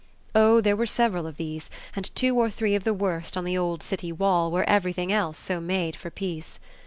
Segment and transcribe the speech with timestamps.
[0.33, 3.55] Oh there were several of these, and two or three of the worst on the
[3.55, 6.59] old city wall where everything else so made for peace.